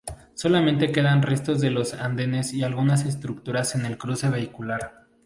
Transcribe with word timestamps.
Solamente 0.33 0.91
quedan 0.91 1.21
restos 1.21 1.61
de 1.61 1.69
los 1.69 1.93
andenes 1.93 2.55
y 2.55 2.63
algunas 2.63 3.05
estructuras 3.05 3.75
en 3.75 3.85
el 3.85 3.99
cruce 3.99 4.29
vehicular. 4.29 5.05